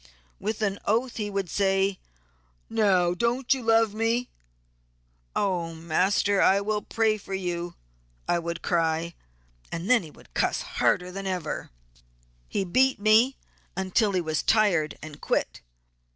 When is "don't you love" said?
3.13-3.93